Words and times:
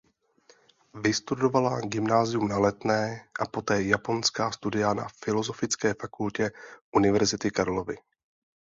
Vystudovala 0.93 1.79
gymnázium 1.87 2.47
na 2.47 2.57
Letné 2.57 3.23
a 3.39 3.45
poté 3.45 3.81
japonská 3.81 4.51
studia 4.51 4.93
na 4.93 5.07
Filozofické 5.23 5.93
fakultě 6.01 6.51
Univerzity 6.93 7.51
Karlovy. 7.51 7.97